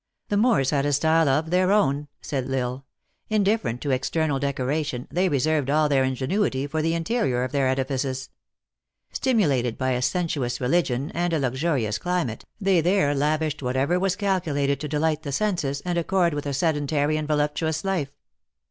[0.29, 1.29] "The Moors had a style.
[1.29, 2.85] of their own," said L Isle.
[3.29, 8.31] "Indifferent to external decoration, they reserved all their ingenuity for the interior of their edifices.
[9.11, 14.15] Stim ulated by a sensuous religion and a luxurious climate, they there lavished whatever was
[14.15, 18.09] calculated to de light the senses, and accord with a sedentary and voluptuous life.